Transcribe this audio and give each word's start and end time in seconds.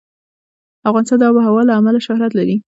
افغانستان 0.89 1.17
د 1.19 1.23
آب 1.29 1.35
وهوا 1.35 1.61
له 1.67 1.73
امله 1.79 1.99
شهرت 2.07 2.31
لري. 2.39 2.55